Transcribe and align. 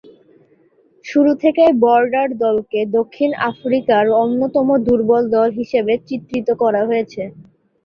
শুরু 1.05 1.31
থেকেই 1.43 1.71
বর্ডার 1.83 2.27
দলকে 2.45 2.79
দক্ষিণ 2.97 3.29
আফ্রিকার 3.49 4.03
অন্যতম 4.21 4.67
দূর্বল 4.87 5.23
দল 5.35 5.49
হিসেবে 5.59 5.93
চিত্রিত 6.07 6.47
করা 6.61 6.81
হয়েছে। 6.89 7.21